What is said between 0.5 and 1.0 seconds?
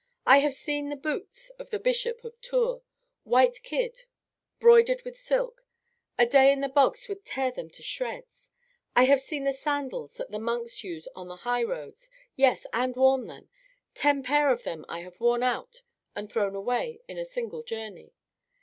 seen the